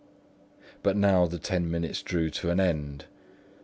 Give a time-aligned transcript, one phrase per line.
[0.81, 3.05] But now the ten minutes drew to an end.